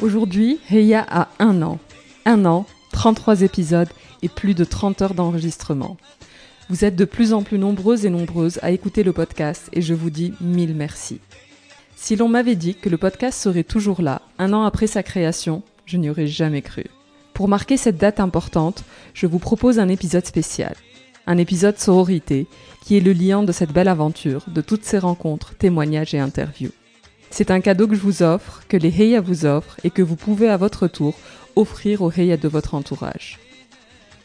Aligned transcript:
Aujourd'hui, 0.00 0.60
Heya 0.70 1.04
a 1.10 1.28
un 1.40 1.60
an. 1.60 1.80
Un 2.24 2.44
an, 2.44 2.66
33 2.92 3.42
épisodes 3.42 3.88
et 4.22 4.28
plus 4.28 4.54
de 4.54 4.62
30 4.62 5.02
heures 5.02 5.14
d'enregistrement. 5.14 5.96
Vous 6.70 6.84
êtes 6.84 6.94
de 6.94 7.04
plus 7.04 7.32
en 7.32 7.42
plus 7.42 7.58
nombreuses 7.58 8.06
et 8.06 8.10
nombreuses 8.10 8.60
à 8.62 8.70
écouter 8.70 9.02
le 9.02 9.12
podcast 9.12 9.68
et 9.72 9.82
je 9.82 9.94
vous 9.94 10.10
dis 10.10 10.34
mille 10.40 10.76
merci. 10.76 11.18
Si 11.96 12.14
l'on 12.14 12.28
m'avait 12.28 12.54
dit 12.54 12.76
que 12.76 12.88
le 12.88 12.96
podcast 12.96 13.40
serait 13.40 13.64
toujours 13.64 14.00
là, 14.00 14.22
un 14.38 14.52
an 14.52 14.62
après 14.62 14.86
sa 14.86 15.02
création, 15.02 15.64
je 15.84 15.96
n'y 15.96 16.10
aurais 16.10 16.28
jamais 16.28 16.62
cru. 16.62 16.84
Pour 17.34 17.48
marquer 17.48 17.76
cette 17.76 17.98
date 17.98 18.20
importante, 18.20 18.84
je 19.14 19.26
vous 19.26 19.40
propose 19.40 19.80
un 19.80 19.88
épisode 19.88 20.26
spécial. 20.26 20.76
Un 21.26 21.38
épisode 21.38 21.78
sororité, 21.78 22.46
qui 22.84 22.96
est 22.96 23.00
le 23.00 23.12
lien 23.12 23.42
de 23.42 23.50
cette 23.50 23.72
belle 23.72 23.88
aventure, 23.88 24.44
de 24.46 24.60
toutes 24.60 24.84
ces 24.84 24.98
rencontres, 24.98 25.56
témoignages 25.56 26.14
et 26.14 26.20
interviews. 26.20 26.70
C'est 27.30 27.50
un 27.50 27.60
cadeau 27.60 27.86
que 27.86 27.94
je 27.94 28.00
vous 28.00 28.22
offre, 28.22 28.62
que 28.68 28.76
les 28.76 28.88
Heya 28.88 29.20
vous 29.20 29.46
offrent 29.46 29.76
et 29.84 29.90
que 29.90 30.02
vous 30.02 30.16
pouvez 30.16 30.48
à 30.48 30.56
votre 30.56 30.88
tour 30.88 31.14
offrir 31.56 32.02
aux 32.02 32.10
Heya 32.10 32.36
de 32.36 32.48
votre 32.48 32.74
entourage. 32.74 33.38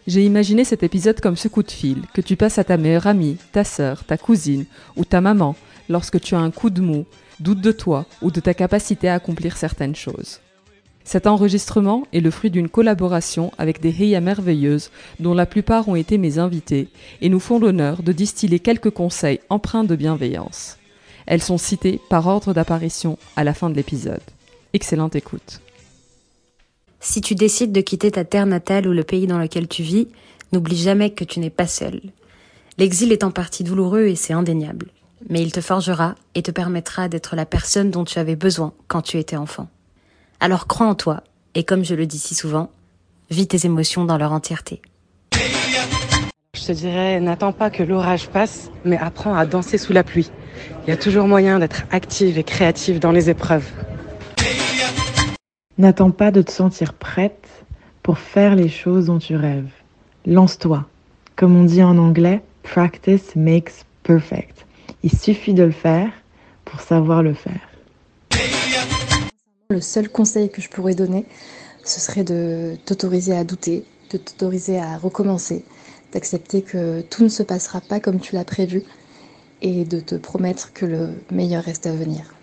J'ai 0.05 0.25
imaginé 0.25 0.63
cet 0.65 0.83
épisode 0.83 1.21
comme 1.21 1.37
ce 1.37 1.47
coup 1.47 1.63
de 1.63 1.71
fil 1.71 2.01
que 2.13 2.21
tu 2.21 2.35
passes 2.35 2.57
à 2.57 2.63
ta 2.63 2.77
meilleure 2.77 3.07
amie, 3.07 3.37
ta 3.51 3.63
sœur, 3.63 4.03
ta 4.03 4.17
cousine 4.17 4.65
ou 4.97 5.05
ta 5.05 5.21
maman 5.21 5.55
lorsque 5.89 6.19
tu 6.19 6.35
as 6.35 6.39
un 6.39 6.51
coup 6.51 6.69
de 6.69 6.81
mou, 6.81 7.05
doute 7.39 7.61
de 7.61 7.71
toi 7.71 8.05
ou 8.21 8.31
de 8.31 8.39
ta 8.39 8.53
capacité 8.53 9.07
à 9.07 9.15
accomplir 9.15 9.57
certaines 9.57 9.95
choses. 9.95 10.39
Cet 11.05 11.27
enregistrement 11.27 12.03
est 12.13 12.21
le 12.21 12.31
fruit 12.31 12.49
d'une 12.49 12.69
collaboration 12.69 13.51
avec 13.57 13.81
des 13.81 13.89
Heya 13.89 14.21
merveilleuses 14.21 14.89
dont 15.19 15.33
la 15.33 15.45
plupart 15.45 15.87
ont 15.89 15.95
été 15.95 16.17
mes 16.17 16.37
invités 16.37 16.87
et 17.21 17.29
nous 17.29 17.41
font 17.41 17.59
l'honneur 17.59 18.03
de 18.03 18.11
distiller 18.11 18.59
quelques 18.59 18.91
conseils 18.91 19.39
empreints 19.49 19.83
de 19.83 19.95
bienveillance. 19.95 20.77
Elles 21.33 21.41
sont 21.41 21.57
citées 21.57 21.99
par 22.09 22.27
ordre 22.27 22.53
d'apparition 22.53 23.17
à 23.35 23.43
la 23.43 23.55
fin 23.55 23.71
de 23.71 23.73
l'épisode. 23.73 24.21
Excellente 24.73 25.15
écoute. 25.15 25.61
Si 26.99 27.21
tu 27.21 27.33
décides 27.33 27.71
de 27.71 27.81
quitter 27.81 28.11
ta 28.11 28.23
terre 28.23 28.45
natale 28.45 28.87
ou 28.87 28.93
le 28.93 29.03
pays 29.03 29.25
dans 29.25 29.39
lequel 29.39 29.67
tu 29.67 29.81
vis, 29.81 30.07
n'oublie 30.51 30.77
jamais 30.77 31.09
que 31.09 31.23
tu 31.23 31.39
n'es 31.39 31.49
pas 31.49 31.65
seul. 31.65 32.01
L'exil 32.77 33.11
est 33.11 33.23
en 33.23 33.31
partie 33.31 33.63
douloureux 33.63 34.05
et 34.05 34.15
c'est 34.15 34.33
indéniable, 34.33 34.91
mais 35.27 35.41
il 35.41 35.51
te 35.51 35.59
forgera 35.59 36.13
et 36.35 36.43
te 36.43 36.51
permettra 36.51 37.09
d'être 37.09 37.35
la 37.35 37.47
personne 37.47 37.89
dont 37.89 38.03
tu 38.03 38.19
avais 38.19 38.35
besoin 38.35 38.71
quand 38.87 39.01
tu 39.01 39.17
étais 39.17 39.35
enfant. 39.35 39.69
Alors 40.39 40.67
crois 40.67 40.85
en 40.85 40.93
toi, 40.93 41.23
et 41.55 41.63
comme 41.63 41.83
je 41.83 41.95
le 41.95 42.05
dis 42.05 42.19
si 42.19 42.35
souvent, 42.35 42.69
vis 43.31 43.47
tes 43.47 43.65
émotions 43.65 44.05
dans 44.05 44.19
leur 44.19 44.33
entièreté. 44.33 44.83
Je 45.31 46.67
te 46.67 46.71
dirais, 46.73 47.19
n'attends 47.19 47.53
pas 47.53 47.71
que 47.71 47.81
l'orage 47.81 48.29
passe, 48.29 48.69
mais 48.85 48.99
apprends 48.99 49.33
à 49.33 49.47
danser 49.47 49.79
sous 49.79 49.93
la 49.93 50.03
pluie. 50.03 50.29
Il 50.85 50.89
y 50.89 50.93
a 50.93 50.97
toujours 50.97 51.27
moyen 51.27 51.59
d'être 51.59 51.83
active 51.91 52.37
et 52.37 52.43
créative 52.43 52.99
dans 52.99 53.11
les 53.11 53.29
épreuves. 53.29 53.69
N'attends 55.77 56.11
pas 56.11 56.31
de 56.31 56.41
te 56.41 56.51
sentir 56.51 56.93
prête 56.93 57.47
pour 58.03 58.19
faire 58.19 58.55
les 58.55 58.69
choses 58.69 59.05
dont 59.07 59.17
tu 59.17 59.35
rêves. 59.35 59.71
Lance-toi. 60.25 60.85
Comme 61.35 61.55
on 61.55 61.63
dit 61.63 61.81
en 61.81 61.97
anglais, 61.97 62.41
practice 62.61 63.35
makes 63.35 63.85
perfect. 64.03 64.65
Il 65.03 65.11
suffit 65.11 65.53
de 65.53 65.63
le 65.63 65.71
faire 65.71 66.11
pour 66.65 66.81
savoir 66.81 67.23
le 67.23 67.33
faire. 67.33 67.69
Le 69.69 69.81
seul 69.81 70.09
conseil 70.09 70.51
que 70.51 70.61
je 70.61 70.69
pourrais 70.69 70.95
donner, 70.95 71.25
ce 71.83 71.99
serait 71.99 72.23
de 72.23 72.75
t'autoriser 72.85 73.35
à 73.35 73.43
douter, 73.43 73.85
de 74.11 74.17
t'autoriser 74.17 74.79
à 74.79 74.97
recommencer, 74.97 75.65
d'accepter 76.13 76.61
que 76.61 77.01
tout 77.01 77.23
ne 77.23 77.29
se 77.29 77.41
passera 77.41 77.81
pas 77.81 77.99
comme 77.99 78.19
tu 78.19 78.35
l'as 78.35 78.45
prévu 78.45 78.83
et 79.63 79.85
de 79.85 79.99
te 79.99 80.15
promettre 80.15 80.73
que 80.73 80.85
le 80.85 81.15
meilleur 81.31 81.63
reste 81.63 81.87
à 81.87 81.93
venir. 81.93 82.35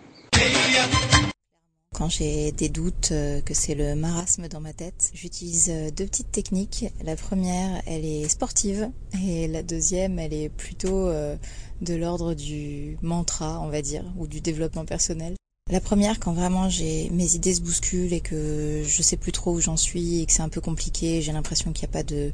Quand 1.95 2.09
j'ai 2.09 2.51
des 2.53 2.71
doutes, 2.71 3.11
euh, 3.13 3.43
que 3.43 3.53
c'est 3.53 3.75
le 3.75 3.95
marasme 3.95 4.49
dans 4.49 4.61
ma 4.61 4.73
tête, 4.73 5.11
j'utilise 5.13 5.69
euh, 5.69 5.91
deux 5.91 6.07
petites 6.07 6.33
techniques. 6.33 6.87
La 7.05 7.15
première, 7.15 7.83
elle 7.85 8.07
est 8.07 8.27
sportive 8.27 8.89
et 9.23 9.47
la 9.49 9.63
deuxième, 9.63 10.19
elle 10.19 10.33
est 10.33 10.49
plutôt 10.49 11.09
euh, 11.09 11.37
de 11.83 11.95
l'ordre 11.95 12.33
du 12.33 12.97
mantra, 13.03 13.61
on 13.61 13.69
va 13.69 13.83
dire, 13.83 14.05
ou 14.17 14.27
du 14.27 14.41
développement 14.41 14.87
personnel. 14.87 15.35
La 15.71 15.81
première, 15.81 16.19
quand 16.19 16.33
vraiment 16.33 16.71
j'ai 16.71 17.11
mes 17.11 17.35
idées 17.35 17.55
se 17.55 17.61
bousculent 17.61 18.15
et 18.15 18.21
que 18.21 18.83
je 18.83 19.03
sais 19.03 19.19
plus 19.19 19.33
trop 19.33 19.53
où 19.53 19.61
j'en 19.61 19.77
suis 19.77 20.23
et 20.23 20.27
que 20.27 20.33
c'est 20.33 20.43
un 20.43 20.49
peu 20.49 20.63
compliqué, 20.63 21.21
j'ai 21.21 21.33
l'impression 21.33 21.73
qu'il 21.73 21.87
n'y 21.87 21.91
a 21.91 21.93
pas 21.93 22.03
de 22.03 22.33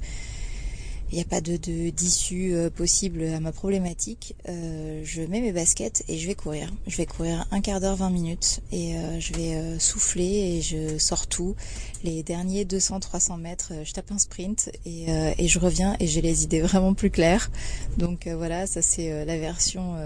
il 1.12 1.16
n'y 1.16 1.20
a 1.20 1.24
pas 1.24 1.40
de 1.40 1.56
d'issue 1.56 2.54
euh, 2.54 2.68
possible 2.68 3.22
à 3.24 3.40
ma 3.40 3.52
problématique, 3.52 4.34
euh, 4.48 5.02
je 5.04 5.22
mets 5.22 5.40
mes 5.40 5.52
baskets 5.52 6.04
et 6.08 6.18
je 6.18 6.26
vais 6.26 6.34
courir. 6.34 6.72
Je 6.86 6.96
vais 6.96 7.06
courir 7.06 7.46
un 7.52 7.60
quart 7.60 7.80
d'heure, 7.80 7.96
20 7.96 8.10
minutes 8.10 8.60
et 8.72 8.96
euh, 8.96 9.20
je 9.20 9.32
vais 9.34 9.78
souffler 9.78 10.24
et 10.24 10.62
je 10.62 10.98
sors 10.98 11.26
tout. 11.26 11.54
Les 12.02 12.22
derniers 12.22 12.64
200-300 12.64 13.38
mètres, 13.38 13.72
je 13.84 13.92
tape 13.92 14.10
un 14.10 14.18
sprint 14.18 14.70
et, 14.84 15.06
et 15.38 15.48
je 15.48 15.58
reviens 15.58 15.96
et 16.00 16.06
j'ai 16.06 16.20
les 16.20 16.44
idées 16.44 16.60
vraiment 16.60 16.94
plus 16.94 17.10
claires. 17.10 17.50
Donc 17.98 18.28
voilà, 18.28 18.66
ça 18.66 18.82
c'est 18.82 19.24
la 19.24 19.38
version 19.38 19.96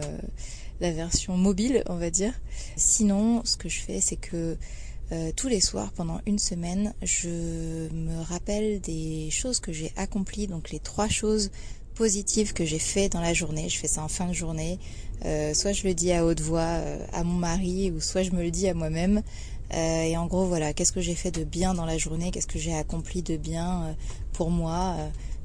la 0.80 0.92
version 0.92 1.36
mobile, 1.36 1.82
on 1.88 1.96
va 1.96 2.10
dire. 2.10 2.32
Sinon, 2.76 3.42
ce 3.44 3.56
que 3.56 3.68
je 3.68 3.80
fais, 3.80 4.00
c'est 4.00 4.16
que 4.16 4.56
euh, 5.12 5.32
tous 5.34 5.48
les 5.48 5.60
soirs 5.60 5.90
pendant 5.92 6.20
une 6.24 6.38
semaine, 6.38 6.94
je 7.02 7.28
me 7.92 8.22
rappelle 8.22 8.80
des 8.80 9.28
choses 9.30 9.58
que 9.58 9.72
j'ai 9.72 9.92
accomplies, 9.96 10.46
donc 10.46 10.70
les 10.70 10.78
trois 10.78 11.08
choses 11.08 11.50
positives 11.94 12.52
que 12.52 12.64
j'ai 12.64 12.78
fait 12.78 13.08
dans 13.08 13.20
la 13.20 13.34
journée. 13.34 13.68
Je 13.68 13.76
fais 13.76 13.88
ça 13.88 14.04
en 14.04 14.08
fin 14.08 14.28
de 14.28 14.32
journée. 14.32 14.78
Euh, 15.24 15.52
soit 15.52 15.72
je 15.72 15.86
le 15.86 15.94
dis 15.94 16.12
à 16.12 16.24
haute 16.24 16.40
voix 16.40 16.60
euh, 16.60 17.04
à 17.12 17.24
mon 17.24 17.34
mari, 17.34 17.90
ou 17.90 18.00
soit 18.00 18.22
je 18.22 18.30
me 18.30 18.42
le 18.42 18.52
dis 18.52 18.68
à 18.68 18.74
moi-même. 18.74 19.22
et 19.72 20.16
en 20.16 20.26
gros, 20.26 20.46
voilà, 20.46 20.72
qu'est-ce 20.72 20.92
que 20.92 21.00
j'ai 21.00 21.16
fait 21.16 21.32
de 21.32 21.42
bien 21.42 21.74
dans 21.74 21.86
la 21.86 21.98
journée, 21.98 22.30
qu'est-ce 22.30 22.46
que 22.46 22.58
j'ai 22.58 22.74
accompli 22.74 23.22
de 23.22 23.36
bien 23.36 23.96
pour 24.32 24.50
moi? 24.50 24.96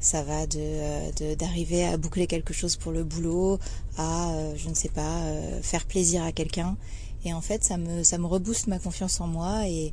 ça 0.02 0.22
va 0.22 0.46
de 0.46 1.34
d'arriver 1.36 1.84
à 1.84 1.98
boucler 1.98 2.28
quelque 2.28 2.54
chose 2.54 2.76
pour 2.76 2.92
le 2.92 3.04
boulot, 3.04 3.58
à 3.98 4.32
je 4.56 4.70
ne 4.70 4.76
sais 4.76 4.90
pas 4.90 5.22
faire 5.64 5.86
plaisir 5.86 6.24
à 6.24 6.32
quelqu'un. 6.32 6.78
Et 7.26 7.34
en 7.34 7.42
fait, 7.42 7.64
ça 7.64 7.78
me, 7.78 8.04
ça 8.04 8.20
me 8.20 8.28
rebooste 8.28 8.68
ma 8.68 8.78
confiance 8.78 9.20
en 9.20 9.26
moi 9.26 9.64
et, 9.68 9.92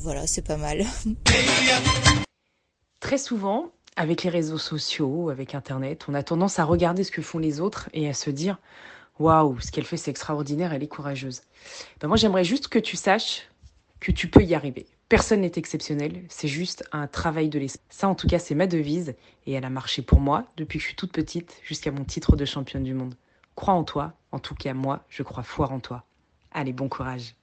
voilà, 0.00 0.26
c'est 0.26 0.42
pas 0.42 0.56
mal. 0.56 0.84
Très 3.00 3.18
souvent, 3.18 3.70
avec 3.94 4.24
les 4.24 4.30
réseaux 4.30 4.58
sociaux, 4.58 5.30
avec 5.30 5.54
Internet, 5.54 6.06
on 6.08 6.14
a 6.14 6.24
tendance 6.24 6.58
à 6.58 6.64
regarder 6.64 7.04
ce 7.04 7.12
que 7.12 7.22
font 7.22 7.38
les 7.38 7.60
autres 7.60 7.88
et 7.92 8.08
à 8.08 8.14
se 8.14 8.30
dire 8.30 8.58
Waouh, 9.20 9.60
ce 9.60 9.70
qu'elle 9.70 9.84
fait, 9.84 9.96
c'est 9.96 10.10
extraordinaire, 10.10 10.72
elle 10.72 10.82
est 10.82 10.88
courageuse. 10.88 11.42
Ben 12.00 12.08
moi, 12.08 12.16
j'aimerais 12.16 12.44
juste 12.44 12.66
que 12.66 12.80
tu 12.80 12.96
saches 12.96 13.48
que 14.00 14.10
tu 14.10 14.28
peux 14.28 14.42
y 14.42 14.54
arriver. 14.54 14.86
Personne 15.08 15.42
n'est 15.42 15.52
exceptionnel, 15.54 16.24
c'est 16.28 16.48
juste 16.48 16.84
un 16.90 17.06
travail 17.06 17.48
de 17.48 17.60
l'esprit. 17.60 17.86
Ça, 17.90 18.08
en 18.08 18.16
tout 18.16 18.26
cas, 18.26 18.40
c'est 18.40 18.56
ma 18.56 18.66
devise 18.66 19.14
et 19.46 19.52
elle 19.52 19.64
a 19.64 19.70
marché 19.70 20.02
pour 20.02 20.18
moi 20.18 20.44
depuis 20.56 20.78
que 20.78 20.82
je 20.82 20.88
suis 20.88 20.96
toute 20.96 21.12
petite 21.12 21.60
jusqu'à 21.62 21.92
mon 21.92 22.04
titre 22.04 22.34
de 22.34 22.44
championne 22.44 22.82
du 22.82 22.92
monde. 22.92 23.14
Crois 23.54 23.74
en 23.74 23.84
toi, 23.84 24.14
en 24.32 24.40
tout 24.40 24.56
cas, 24.56 24.74
moi, 24.74 25.04
je 25.08 25.22
crois 25.22 25.44
fort 25.44 25.70
en 25.70 25.78
toi. 25.78 26.04
Allez, 26.58 26.72
bon 26.72 26.88
courage. 26.88 27.34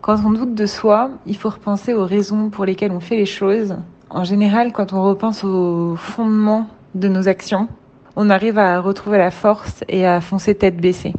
Quand 0.00 0.24
on 0.24 0.30
doute 0.30 0.54
de 0.54 0.64
soi, 0.64 1.10
il 1.26 1.36
faut 1.36 1.50
repenser 1.50 1.92
aux 1.92 2.06
raisons 2.06 2.48
pour 2.48 2.64
lesquelles 2.64 2.92
on 2.92 3.00
fait 3.00 3.18
les 3.18 3.26
choses. 3.26 3.76
En 4.08 4.24
général, 4.24 4.72
quand 4.72 4.94
on 4.94 5.02
repense 5.02 5.44
au 5.44 5.96
fondement 5.96 6.66
de 6.94 7.08
nos 7.08 7.28
actions, 7.28 7.68
on 8.16 8.30
arrive 8.30 8.56
à 8.56 8.80
retrouver 8.80 9.18
la 9.18 9.30
force 9.30 9.84
et 9.86 10.06
à 10.06 10.22
foncer 10.22 10.54
tête 10.54 10.78
baissée. 10.78 11.12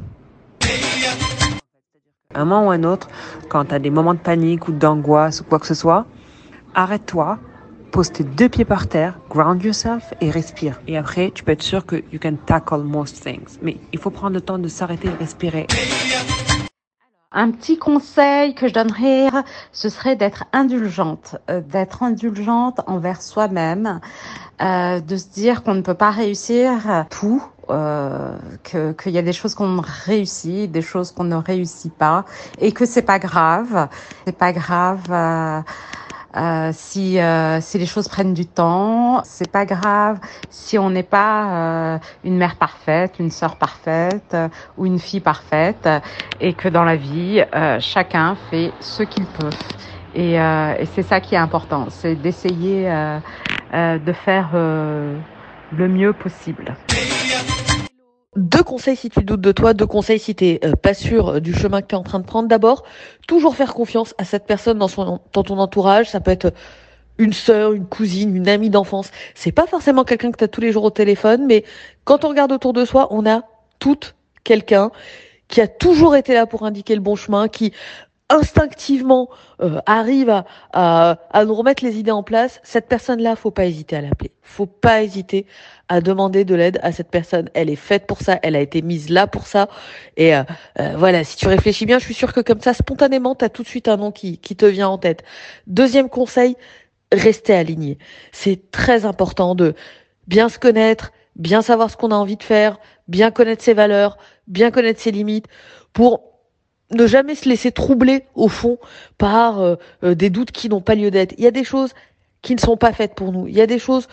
Un 2.33 2.45
moment 2.45 2.65
ou 2.65 2.71
un 2.71 2.83
autre, 2.83 3.09
quand 3.47 3.65
tu 3.65 3.75
as 3.75 3.79
des 3.79 3.91
moments 3.91 4.15
de 4.15 4.19
panique 4.19 4.67
ou 4.67 4.71
d'angoisse 4.71 5.41
ou 5.41 5.43
quoi 5.43 5.59
que 5.59 5.67
ce 5.67 5.75
soit, 5.75 6.07
arrête-toi, 6.73 7.37
pose 7.91 8.11
tes 8.11 8.23
deux 8.23 8.49
pieds 8.49 8.65
par 8.65 8.87
terre, 8.87 9.19
ground 9.29 9.61
yourself 9.63 10.15
et 10.19 10.31
respire. 10.31 10.81
Et 10.87 10.97
après, 10.97 11.29
tu 11.29 11.43
peux 11.43 11.51
être 11.51 11.61
sûr 11.61 11.85
que 11.85 11.97
you 12.11 12.19
can 12.19 12.37
tackle 12.43 12.81
most 12.81 13.21
things. 13.21 13.59
Mais 13.61 13.77
il 13.93 13.99
faut 13.99 14.09
prendre 14.09 14.33
le 14.33 14.41
temps 14.41 14.57
de 14.57 14.67
s'arrêter 14.67 15.09
et 15.09 15.23
respirer. 15.23 15.67
Un 17.33 17.51
petit 17.51 17.77
conseil 17.77 18.55
que 18.55 18.67
je 18.67 18.73
donnerais, 18.73 19.29
ce 19.71 19.87
serait 19.87 20.17
d'être 20.17 20.43
indulgente, 20.51 21.37
euh, 21.49 21.61
d'être 21.61 22.03
indulgente 22.03 22.81
envers 22.87 23.21
soi-même, 23.21 24.01
euh, 24.61 24.99
de 24.99 25.15
se 25.15 25.29
dire 25.29 25.63
qu'on 25.63 25.75
ne 25.75 25.81
peut 25.81 25.93
pas 25.93 26.11
réussir 26.11 27.05
tout, 27.09 27.41
euh, 27.69 28.37
que 28.63 28.91
qu'il 28.91 29.13
y 29.13 29.17
a 29.17 29.21
des 29.21 29.31
choses 29.31 29.55
qu'on 29.55 29.81
réussit, 29.81 30.69
des 30.69 30.81
choses 30.81 31.13
qu'on 31.13 31.23
ne 31.23 31.37
réussit 31.37 31.93
pas, 31.93 32.25
et 32.59 32.73
que 32.73 32.85
c'est 32.85 33.01
pas 33.01 33.17
grave, 33.17 33.87
c'est 34.25 34.37
pas 34.37 34.51
grave. 34.51 35.03
Euh, 35.09 35.61
euh, 36.35 36.71
si 36.73 37.19
euh, 37.19 37.59
si 37.59 37.77
les 37.77 37.85
choses 37.85 38.07
prennent 38.07 38.33
du 38.33 38.45
temps, 38.45 39.21
c'est 39.23 39.51
pas 39.51 39.65
grave. 39.65 40.19
Si 40.49 40.77
on 40.77 40.89
n'est 40.89 41.03
pas 41.03 41.45
euh, 41.45 41.97
une 42.23 42.37
mère 42.37 42.55
parfaite, 42.55 43.15
une 43.19 43.31
sœur 43.31 43.57
parfaite 43.57 44.35
ou 44.77 44.85
une 44.85 44.99
fille 44.99 45.19
parfaite, 45.19 45.89
et 46.39 46.53
que 46.53 46.69
dans 46.69 46.83
la 46.83 46.95
vie, 46.95 47.43
chacun 47.79 48.35
fait 48.49 48.71
ce 48.79 49.03
qu'il 49.03 49.25
peut. 49.25 49.49
Et, 50.13 50.33
et 50.33 50.85
c'est 50.93 51.03
ça 51.03 51.21
qui 51.21 51.35
est 51.35 51.39
important, 51.39 51.87
c'est 51.89 52.15
d'essayer 52.15 52.83
de 53.73 54.13
faire 54.13 54.49
le 54.53 55.87
mieux 55.87 56.13
possible. 56.13 56.75
Deux 58.37 58.63
conseils 58.63 58.95
si 58.95 59.09
tu 59.09 59.25
doutes 59.25 59.41
de 59.41 59.51
toi, 59.51 59.73
deux 59.73 59.85
conseils 59.85 60.17
si 60.17 60.33
tu 60.33 60.45
n'es 60.45 60.59
pas 60.81 60.93
sûr 60.93 61.41
du 61.41 61.53
chemin 61.53 61.81
que 61.81 61.87
tu 61.87 61.95
es 61.95 61.97
en 61.97 62.03
train 62.03 62.19
de 62.19 62.25
prendre. 62.25 62.47
D'abord, 62.47 62.85
toujours 63.27 63.57
faire 63.57 63.73
confiance 63.73 64.15
à 64.17 64.23
cette 64.23 64.45
personne 64.45 64.77
dans, 64.77 64.87
ton 64.87 65.57
entourage. 65.57 66.09
Ça 66.09 66.21
peut 66.21 66.31
être 66.31 66.53
une 67.17 67.33
sœur, 67.33 67.73
une 67.73 67.85
cousine, 67.85 68.33
une 68.33 68.47
amie 68.47 68.69
d'enfance. 68.69 69.11
C'est 69.35 69.51
pas 69.51 69.67
forcément 69.67 70.05
quelqu'un 70.05 70.31
que 70.31 70.45
tu 70.45 70.49
tous 70.49 70.61
les 70.61 70.71
jours 70.71 70.85
au 70.85 70.91
téléphone, 70.91 71.45
mais 71.45 71.65
quand 72.05 72.23
on 72.23 72.29
regarde 72.29 72.53
autour 72.53 72.71
de 72.71 72.85
soi, 72.85 73.09
on 73.11 73.25
a 73.25 73.41
toute 73.79 74.15
quelqu'un 74.45 74.91
qui 75.49 75.59
a 75.59 75.67
toujours 75.67 76.15
été 76.15 76.33
là 76.33 76.45
pour 76.45 76.63
indiquer 76.63 76.95
le 76.95 77.01
bon 77.01 77.17
chemin, 77.17 77.49
qui 77.49 77.73
instinctivement 78.31 79.29
euh, 79.61 79.79
arrive 79.85 80.43
à, 80.73 81.17
nous 81.45 81.53
remettre 81.53 81.83
les 81.83 81.97
idées 81.97 82.11
en 82.11 82.23
place, 82.23 82.59
cette 82.63 82.87
personne-là, 82.87 83.35
faut 83.35 83.51
pas 83.51 83.65
hésiter 83.65 83.97
à 83.97 84.01
l'appeler. 84.01 84.31
Faut 84.41 84.65
pas 84.65 85.03
hésiter 85.03 85.45
à 85.89 86.01
demander 86.01 86.45
de 86.45 86.55
l'aide 86.55 86.79
à 86.81 86.91
cette 86.91 87.09
personne. 87.09 87.49
Elle 87.53 87.69
est 87.69 87.75
faite 87.75 88.07
pour 88.07 88.21
ça, 88.21 88.39
elle 88.41 88.55
a 88.55 88.61
été 88.61 88.81
mise 88.81 89.09
là 89.09 89.27
pour 89.27 89.45
ça. 89.45 89.67
Et 90.17 90.35
euh, 90.35 90.43
euh, 90.79 90.93
voilà, 90.97 91.23
si 91.23 91.35
tu 91.37 91.47
réfléchis 91.47 91.85
bien, 91.85 91.99
je 91.99 92.05
suis 92.05 92.13
sûre 92.13 92.33
que 92.33 92.39
comme 92.39 92.61
ça, 92.61 92.73
spontanément, 92.73 93.35
tu 93.35 93.45
as 93.45 93.49
tout 93.49 93.63
de 93.63 93.67
suite 93.67 93.87
un 93.87 93.97
nom 93.97 94.11
qui, 94.11 94.37
qui 94.37 94.55
te 94.55 94.65
vient 94.65 94.89
en 94.89 94.97
tête. 94.97 95.23
Deuxième 95.67 96.09
conseil, 96.09 96.55
rester 97.11 97.53
aligné. 97.53 97.97
C'est 98.31 98.71
très 98.71 99.05
important 99.05 99.53
de 99.55 99.75
bien 100.27 100.47
se 100.47 100.57
connaître, 100.57 101.11
bien 101.35 101.61
savoir 101.61 101.89
ce 101.91 101.97
qu'on 101.97 102.11
a 102.11 102.15
envie 102.15 102.37
de 102.37 102.43
faire, 102.43 102.79
bien 103.07 103.31
connaître 103.31 103.63
ses 103.63 103.73
valeurs, 103.73 104.17
bien 104.47 104.71
connaître 104.71 105.01
ses 105.01 105.11
limites 105.11 105.47
pour 105.91 106.30
ne 106.91 107.07
jamais 107.07 107.35
se 107.35 107.47
laisser 107.47 107.71
troubler 107.71 108.25
au 108.35 108.47
fond 108.47 108.77
par 109.17 109.61
euh, 109.61 109.75
euh, 110.03 110.15
des 110.15 110.29
doutes 110.29 110.51
qui 110.51 110.69
n'ont 110.69 110.81
pas 110.81 110.95
lieu 110.95 111.11
d'être. 111.11 111.33
Il 111.37 111.43
y 111.43 111.47
a 111.47 111.51
des 111.51 111.63
choses 111.63 111.93
qui 112.41 112.55
ne 112.55 112.59
sont 112.59 112.77
pas 112.77 112.91
faites 112.91 113.15
pour 113.15 113.31
nous. 113.31 113.47
Il 113.47 113.55
y 113.55 113.61
a 113.61 113.67
des 113.67 113.79
choses 113.79 114.07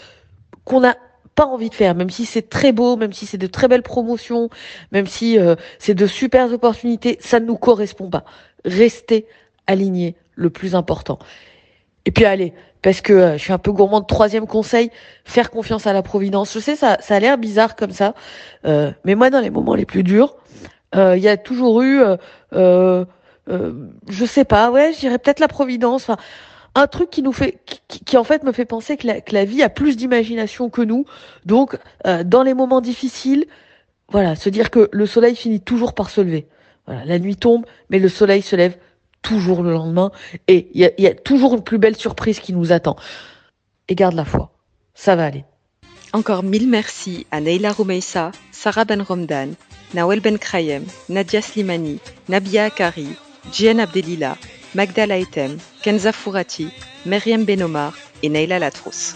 qu'on 0.65 0.81
n'a 0.81 0.97
pas 1.35 1.47
envie 1.47 1.71
de 1.71 1.75
faire, 1.75 1.95
même 1.95 2.11
si 2.11 2.27
c'est 2.27 2.49
très 2.49 2.73
beau, 2.73 2.97
même 2.97 3.13
si 3.13 3.27
c'est 3.27 3.39
de 3.39 3.47
très 3.47 3.69
belles 3.69 3.83
promotions, 3.83 4.51
même 4.93 5.07
si 5.07 5.39
euh, 5.39 5.55
c'est 5.79 5.95
de 5.95 6.07
super 6.07 6.53
opportunités, 6.53 7.17
ça 7.21 7.41
ne 7.41 7.47
nous 7.47 7.57
correspond 7.57 8.11
pas. 8.11 8.25
Restez 8.65 9.27
aligné, 9.67 10.17
le 10.35 10.51
plus 10.51 10.75
important. 10.75 11.19
Et 12.05 12.11
puis 12.11 12.25
allez, 12.25 12.55
parce 12.83 13.01
que 13.01 13.33
je 13.37 13.39
suis 13.39 13.53
un 13.53 13.59
peu 13.59 13.73
gourmand 13.73 14.03
troisième 14.03 14.47
conseil, 14.47 14.91
faire 15.25 15.51
confiance 15.51 15.87
à 15.87 15.93
la 15.93 16.03
providence. 16.03 16.53
Je 16.55 16.59
sais, 16.59 16.77
ça, 16.77 16.97
ça 17.01 17.17
a 17.17 17.21
l'air 17.21 17.39
bizarre 17.39 17.77
comme 17.77 17.93
ça, 17.93 18.15
mais 18.65 19.15
moi, 19.15 19.31
dans 19.31 19.41
les 19.41 19.51
moments 19.51 19.75
les 19.75 19.85
plus 19.85 20.03
durs, 20.03 20.37
il 20.95 21.19
y 21.19 21.29
a 21.29 21.37
toujours 21.37 21.83
eu 21.83 22.03
euh, 22.55 23.05
euh, 23.49 23.89
je 24.09 24.25
sais 24.25 24.45
pas, 24.45 24.71
ouais, 24.71 24.93
je 24.93 25.01
dirais 25.01 25.19
peut-être 25.19 25.41
la 25.41 25.49
Providence. 25.49 26.11
Un 26.75 26.87
truc 26.87 27.11
qui 27.11 27.23
nous 27.23 27.33
fait, 27.33 27.59
qui, 27.89 28.17
en 28.17 28.25
fait 28.25 28.45
me 28.45 28.53
fait 28.53 28.67
penser 28.67 28.97
que 28.97 29.07
la, 29.07 29.45
vie 29.45 29.63
a 29.63 29.69
plus 29.69 29.97
d'imagination 29.97 30.71
que 30.71 30.83
nous. 30.83 31.07
Donc, 31.45 31.77
euh, 32.07 32.23
dans 32.25 32.43
les 32.43 32.55
moments 32.55 32.81
difficiles, 32.81 33.47
voilà, 34.11 34.37
se 34.37 34.49
dire 34.49 34.71
que 34.71 34.89
le 34.93 35.07
soleil 35.07 35.35
finit 35.35 35.61
toujours 35.61 35.95
par 35.95 36.11
se 36.11 36.21
lever. 36.21 36.47
Voilà, 36.87 37.05
la 37.05 37.19
nuit 37.19 37.37
tombe, 37.37 37.67
mais 37.91 37.99
le 37.99 38.09
soleil 38.09 38.43
se 38.43 38.55
lève 38.55 38.77
toujours 39.23 39.63
le 39.63 39.73
lendemain, 39.73 40.13
et 40.47 40.71
il 40.73 40.81
y 40.81 40.85
a, 40.85 40.91
y 40.97 41.07
a 41.07 41.15
toujours 41.15 41.55
une 41.55 41.65
plus 41.65 41.79
belle 41.79 41.97
surprise 41.97 42.39
qui 42.39 42.53
nous 42.53 42.71
attend. 42.71 42.97
Et 43.89 43.95
garde 43.95 44.15
la 44.15 44.25
foi, 44.25 44.53
ça 44.95 45.17
va 45.17 45.25
aller. 45.25 45.45
Encore 46.13 46.43
mille 46.43 46.69
merci 46.69 47.27
à 47.31 47.41
Neila 47.41 47.73
Roumeissa, 47.73 48.31
Sarah 48.53 48.85
Ben 48.85 49.03
Romdan, 49.03 49.51
Nawel 49.95 50.21
Ben 50.21 50.39
Krayem, 50.39 50.85
Nadia 51.09 51.41
Slimani, 51.41 51.99
Nabia 52.29 52.67
Akari, 52.67 53.09
Jian 53.51 53.81
Abdelila, 53.81 54.37
Magda 54.75 55.07
Laetem, 55.07 55.59
Kenza 55.83 56.13
Fourati, 56.13 56.71
Meriem 57.07 57.45
Benomar 57.45 57.95
et 58.23 58.29
Neila 58.29 58.59
Latrous. 58.59 59.15